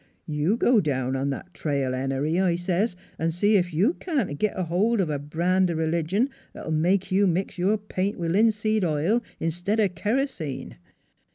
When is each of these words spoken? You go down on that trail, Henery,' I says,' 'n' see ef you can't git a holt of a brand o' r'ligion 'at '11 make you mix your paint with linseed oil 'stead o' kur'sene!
You 0.25 0.57
go 0.57 0.81
down 0.81 1.15
on 1.15 1.29
that 1.29 1.53
trail, 1.53 1.93
Henery,' 1.93 2.39
I 2.39 2.55
says,' 2.55 2.95
'n' 3.19 3.29
see 3.29 3.55
ef 3.55 3.71
you 3.71 3.93
can't 3.99 4.39
git 4.39 4.53
a 4.55 4.63
holt 4.63 4.99
of 4.99 5.11
a 5.11 5.19
brand 5.19 5.69
o' 5.69 5.75
r'ligion 5.75 6.27
'at 6.55 6.63
'11 6.63 6.81
make 6.81 7.11
you 7.11 7.27
mix 7.27 7.59
your 7.59 7.77
paint 7.77 8.17
with 8.17 8.31
linseed 8.31 8.83
oil 8.83 9.21
'stead 9.47 9.79
o' 9.79 9.89
kur'sene! 9.89 10.77